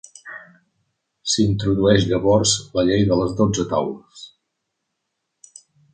[1.33, 4.25] S'introdueix llavors la Llei de les Dotze Taules.